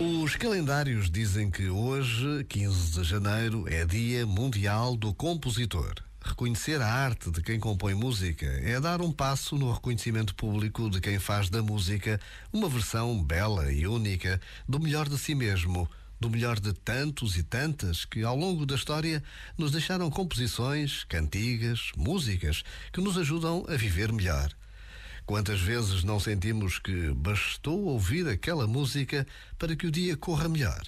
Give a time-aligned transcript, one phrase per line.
[0.00, 5.94] Os calendários dizem que hoje, 15 de janeiro, é Dia Mundial do Compositor.
[6.24, 11.00] Reconhecer a arte de quem compõe música é dar um passo no reconhecimento público de
[11.00, 12.20] quem faz da música
[12.52, 15.88] uma versão bela e única do melhor de si mesmo,
[16.22, 19.20] do melhor de tantos e tantas que, ao longo da história,
[19.58, 22.62] nos deixaram composições, cantigas, músicas
[22.92, 24.52] que nos ajudam a viver melhor.
[25.26, 29.26] Quantas vezes não sentimos que bastou ouvir aquela música
[29.58, 30.82] para que o dia corra melhor?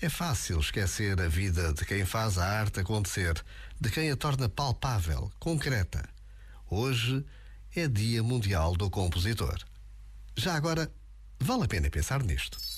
[0.00, 3.40] É fácil esquecer a vida de quem faz a arte acontecer,
[3.80, 6.08] de quem a torna palpável, concreta.
[6.68, 7.24] Hoje
[7.76, 9.58] é Dia Mundial do Compositor.
[10.36, 10.90] Já agora,
[11.38, 12.77] vale a pena pensar nisto.